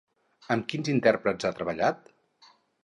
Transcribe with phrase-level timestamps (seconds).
[0.55, 2.13] Amb quins intèrprets ha treballat?